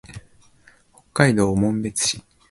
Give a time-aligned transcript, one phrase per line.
[0.95, 2.23] 北海道紋別市